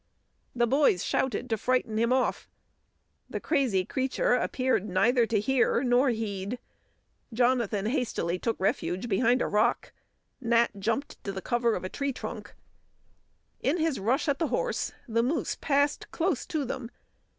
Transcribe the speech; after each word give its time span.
The 0.55 0.65
boys 0.65 1.05
shouted 1.05 1.47
to 1.51 1.57
frighten 1.57 1.97
him 1.99 2.11
off. 2.11 2.49
The 3.29 3.39
crazy 3.39 3.85
creature 3.85 4.33
appeared 4.33 4.89
neither 4.89 5.27
to 5.27 5.39
hear 5.39 5.83
nor 5.83 6.09
heed. 6.09 6.57
Jonathan 7.31 7.85
hastily 7.85 8.39
took 8.39 8.59
refuge 8.59 9.07
behind 9.07 9.43
a 9.43 9.47
rock; 9.47 9.93
Nat 10.41 10.71
jumped 10.79 11.23
to 11.23 11.39
cover 11.39 11.75
of 11.75 11.83
a 11.83 11.89
tree 11.89 12.13
trunk. 12.13 12.55
In 13.59 13.77
his 13.77 13.99
rush 13.99 14.27
at 14.27 14.39
the 14.39 14.47
horse, 14.47 14.91
the 15.07 15.21
moose 15.21 15.55
passed 15.61 16.09
close 16.09 16.47
to 16.47 16.65
them. 16.65 16.89